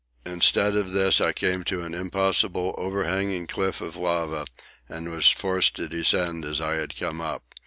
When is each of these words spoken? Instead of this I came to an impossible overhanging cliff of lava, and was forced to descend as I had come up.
Instead 0.25 0.75
of 0.75 0.93
this 0.93 1.21
I 1.21 1.31
came 1.31 1.63
to 1.65 1.83
an 1.83 1.93
impossible 1.93 2.73
overhanging 2.75 3.45
cliff 3.45 3.81
of 3.81 3.95
lava, 3.95 4.45
and 4.89 5.11
was 5.11 5.29
forced 5.29 5.75
to 5.75 5.87
descend 5.87 6.43
as 6.43 6.59
I 6.59 6.73
had 6.77 6.97
come 6.97 7.21
up. 7.21 7.43